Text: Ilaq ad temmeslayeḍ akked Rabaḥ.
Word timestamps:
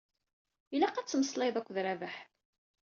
Ilaq 0.75 0.95
ad 0.97 1.07
temmeslayeḍ 1.07 1.55
akked 1.57 1.77
Rabaḥ. 1.85 2.15